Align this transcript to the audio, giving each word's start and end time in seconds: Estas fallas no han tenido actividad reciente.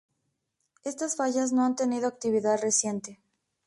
Estas 0.83 1.15
fallas 1.15 1.51
no 1.53 1.63
han 1.63 1.75
tenido 1.75 2.07
actividad 2.07 2.59
reciente. 2.59 3.21